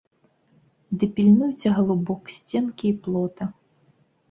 Ды 1.03 1.09
пільнуйце, 1.19 1.67
галубок, 1.77 2.23
сценкі 2.39 2.85
і 2.95 2.97
плота. 3.07 3.51